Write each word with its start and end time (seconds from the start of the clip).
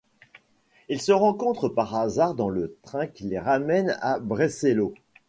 Ils 0.89 0.99
se 0.99 1.11
rencontrent 1.11 1.69
par 1.69 1.93
hasard 1.93 2.33
dans 2.33 2.49
le 2.49 2.75
train 2.81 3.05
qui 3.05 3.25
les 3.25 3.37
ramène 3.37 3.95
à 4.01 4.17
Brescello. 4.17 4.95